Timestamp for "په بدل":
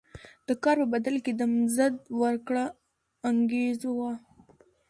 0.81-1.15